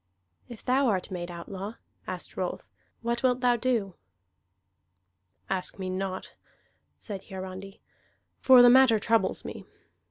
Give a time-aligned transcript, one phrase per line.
[0.49, 1.75] "If thou art made outlaw,"
[2.07, 2.63] asked Rolf,
[3.03, 3.93] "what wilt thou do?"
[5.47, 6.33] "Ask me not,"
[6.97, 7.81] said Hiarandi.
[8.39, 9.63] "For the matter troubles me.